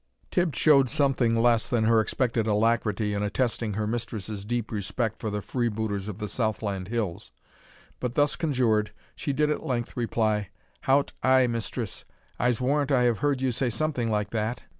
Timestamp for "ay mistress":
11.21-12.03